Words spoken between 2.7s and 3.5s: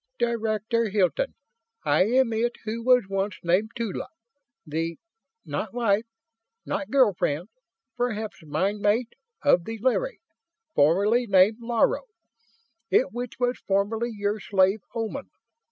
was once